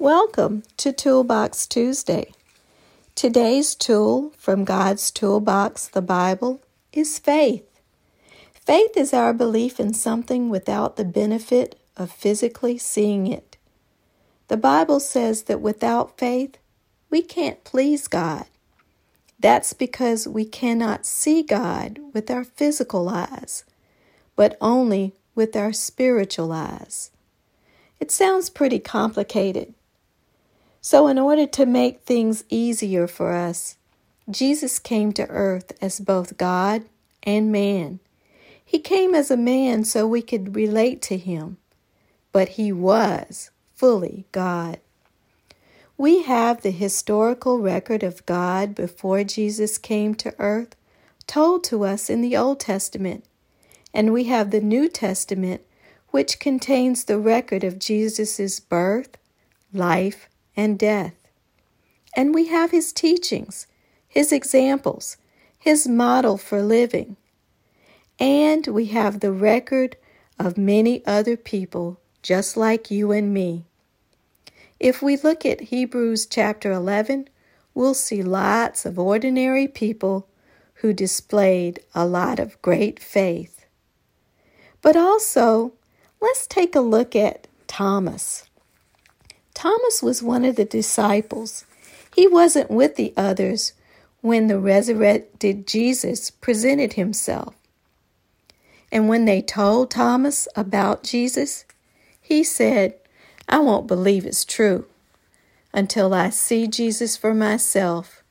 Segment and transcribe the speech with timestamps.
[0.00, 2.32] Welcome to Toolbox Tuesday.
[3.14, 6.60] Today's tool from God's Toolbox, the Bible,
[6.92, 7.64] is faith.
[8.52, 13.56] Faith is our belief in something without the benefit of physically seeing it.
[14.48, 16.58] The Bible says that without faith,
[17.08, 18.46] we can't please God.
[19.38, 23.62] That's because we cannot see God with our physical eyes,
[24.34, 27.12] but only with our spiritual eyes.
[28.00, 29.72] It sounds pretty complicated.
[30.86, 33.78] So, in order to make things easier for us,
[34.30, 36.84] Jesus came to earth as both God
[37.22, 38.00] and man.
[38.62, 41.56] He came as a man so we could relate to him,
[42.32, 44.78] but he was fully God.
[45.96, 50.76] We have the historical record of God before Jesus came to earth
[51.26, 53.24] told to us in the Old Testament,
[53.94, 55.62] and we have the New Testament,
[56.10, 59.16] which contains the record of Jesus' birth,
[59.72, 61.28] life, and death.
[62.16, 63.66] And we have his teachings,
[64.06, 65.16] his examples,
[65.58, 67.16] his model for living.
[68.18, 69.96] And we have the record
[70.38, 73.64] of many other people just like you and me.
[74.80, 77.28] If we look at Hebrews chapter 11,
[77.74, 80.28] we'll see lots of ordinary people
[80.74, 83.66] who displayed a lot of great faith.
[84.82, 85.72] But also,
[86.20, 88.48] let's take a look at Thomas.
[89.54, 91.64] Thomas was one of the disciples.
[92.14, 93.72] He wasn't with the others
[94.20, 97.54] when the resurrected Jesus presented himself.
[98.90, 101.64] And when they told Thomas about Jesus,
[102.20, 102.94] he said,
[103.48, 104.86] I won't believe it's true
[105.72, 108.22] until I see Jesus for myself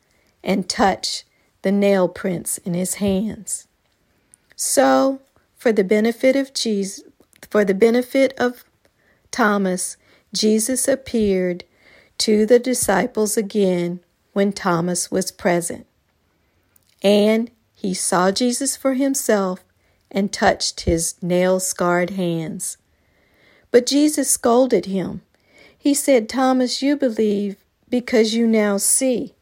[0.43, 1.25] and touch
[1.61, 3.67] the nail prints in his hands.
[4.55, 5.21] So,
[5.57, 7.03] for the benefit of Jesus,
[7.49, 8.63] for the benefit of
[9.31, 9.97] Thomas,
[10.33, 11.63] Jesus appeared
[12.17, 13.99] to the disciples again
[14.33, 15.85] when Thomas was present.
[17.03, 19.63] And he saw Jesus for himself
[20.09, 22.77] and touched his nail scarred hands.
[23.71, 25.21] But Jesus scolded him.
[25.77, 27.57] He said, Thomas, you believe
[27.89, 29.35] because you now see,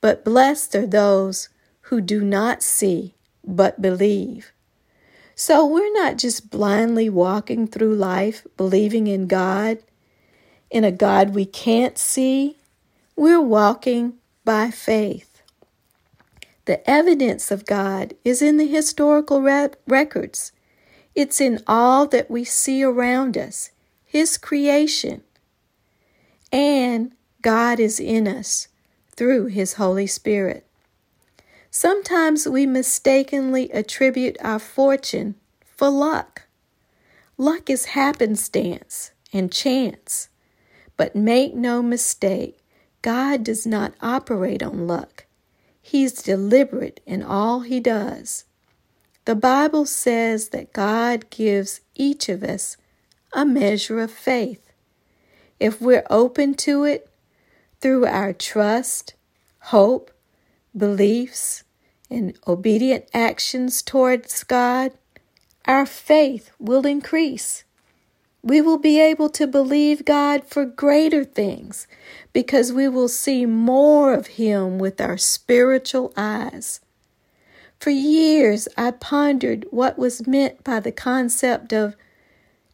[0.00, 1.48] but blessed are those
[1.82, 4.52] who do not see but believe.
[5.34, 9.78] So we're not just blindly walking through life believing in God
[10.72, 12.56] in a God we can't see,
[13.14, 15.42] we're walking by faith.
[16.64, 20.50] The evidence of God is in the historical records.
[21.14, 23.70] It's in all that we see around us,
[24.06, 25.22] His creation.
[26.50, 27.12] And
[27.42, 28.68] God is in us
[29.14, 30.66] through His Holy Spirit.
[31.70, 35.34] Sometimes we mistakenly attribute our fortune
[35.66, 36.42] for luck.
[37.36, 40.28] Luck is happenstance and chance.
[40.96, 42.58] But make no mistake,
[43.02, 45.26] God does not operate on luck.
[45.80, 48.44] He's deliberate in all he does.
[49.24, 52.76] The Bible says that God gives each of us
[53.32, 54.72] a measure of faith.
[55.58, 57.08] If we're open to it
[57.80, 59.14] through our trust,
[59.60, 60.10] hope,
[60.76, 61.64] beliefs,
[62.10, 64.92] and obedient actions towards God,
[65.66, 67.64] our faith will increase
[68.42, 71.86] we will be able to believe God for greater things
[72.32, 76.80] because we will see more of Him with our spiritual eyes.
[77.78, 81.96] For years, I pondered what was meant by the concept of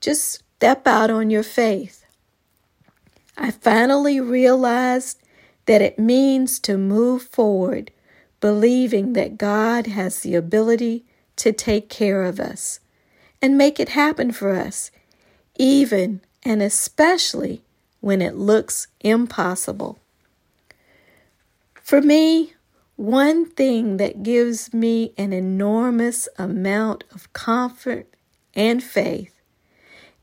[0.00, 2.04] just step out on your faith.
[3.36, 5.22] I finally realized
[5.66, 7.90] that it means to move forward,
[8.40, 11.04] believing that God has the ability
[11.36, 12.80] to take care of us
[13.40, 14.90] and make it happen for us
[15.58, 17.62] even and especially
[18.00, 19.98] when it looks impossible.
[21.82, 22.54] For me,
[22.96, 28.06] one thing that gives me an enormous amount of comfort
[28.54, 29.40] and faith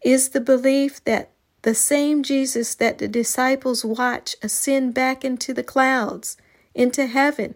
[0.03, 1.31] is the belief that
[1.63, 6.38] the same Jesus that the disciples watch ascend back into the clouds,
[6.75, 7.56] into heaven,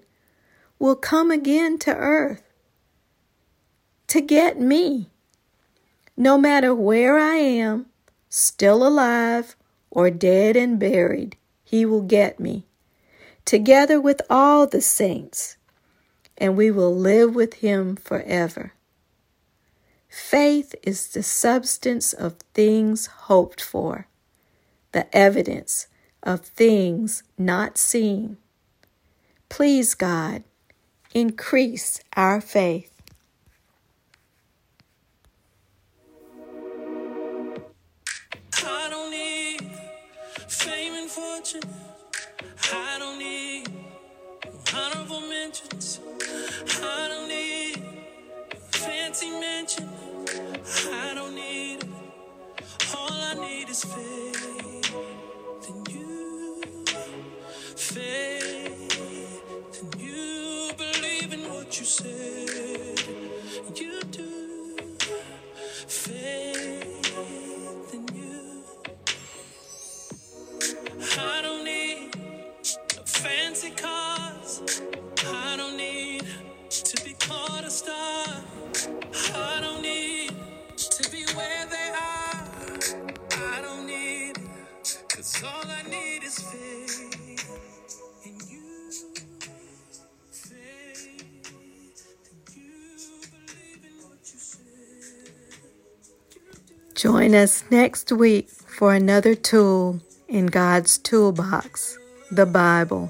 [0.79, 2.41] will come again to earth
[4.07, 5.09] to get me
[6.19, 7.85] no matter where I am,
[8.27, 9.55] still alive
[9.89, 12.65] or dead and buried, he will get me,
[13.45, 15.55] together with all the saints,
[16.37, 18.73] and we will live with him forever.
[20.09, 24.07] Faith is the substance of things hoped for,
[24.91, 25.87] the evidence
[26.21, 28.35] of things not seen.
[29.47, 30.43] Please, God,
[31.13, 32.98] increase our faith.
[41.11, 43.67] I don't need
[44.75, 45.99] honorable mentions.
[46.83, 47.81] I don't need
[48.69, 49.89] fancy mention.
[50.93, 51.83] I don't need.
[52.95, 54.08] All I need is faith
[96.99, 101.97] Join us next week for another tool in God's toolbox,
[102.29, 103.09] the Bible.